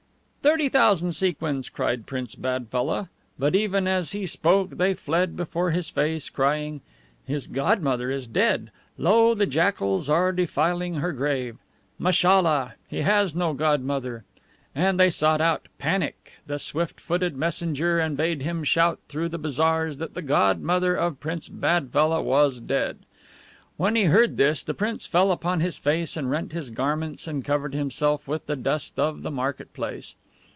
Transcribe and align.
"Thirty 0.43 0.69
thousand 0.69 1.11
sequins," 1.11 1.69
cried 1.69 2.07
Prince 2.07 2.33
BADFELLAH; 2.33 3.09
but 3.37 3.53
even 3.53 3.87
as 3.87 4.11
he 4.13 4.25
spoke 4.25 4.71
they 4.71 4.95
fled 4.95 5.35
before 5.37 5.69
his 5.69 5.91
face, 5.91 6.29
crying: 6.31 6.81
"His 7.25 7.45
godmother 7.45 8.09
is 8.09 8.25
dead. 8.25 8.71
Lo, 8.97 9.35
the 9.35 9.45
jackals 9.45 10.09
are 10.09 10.31
defiling 10.31 10.95
her 10.95 11.13
grave. 11.13 11.57
Mashalla! 11.99 12.73
he 12.87 13.01
has 13.01 13.35
no 13.35 13.53
godmother." 13.53 14.23
And 14.73 14.99
they 14.99 15.11
sought 15.11 15.41
out 15.41 15.67
PANIK, 15.77 16.31
the 16.47 16.57
swift 16.57 16.99
footed 16.99 17.37
messenger, 17.37 17.99
and 17.99 18.17
bade 18.17 18.41
him 18.41 18.63
shout 18.63 18.97
through 19.07 19.29
the 19.29 19.37
bazaars 19.37 19.97
that 19.97 20.15
the 20.15 20.23
godmother 20.23 20.95
of 20.95 21.19
Prince 21.19 21.49
BADFELLAH 21.49 22.23
was 22.23 22.59
dead. 22.59 22.97
When 23.77 23.95
he 23.95 24.05
heard 24.05 24.37
this, 24.37 24.63
the 24.63 24.73
prince 24.73 25.05
fell 25.05 25.31
upon 25.31 25.59
his 25.59 25.77
face, 25.77 26.17
and 26.17 26.31
rent 26.31 26.51
his 26.51 26.71
garments, 26.71 27.27
and 27.27 27.45
covered 27.45 27.75
himself 27.75 28.27
with 28.27 28.47
the 28.47 28.55
dust 28.55 28.97
of 28.99 29.21
the 29.21 29.31
market 29.31 29.71
place. 29.73 30.15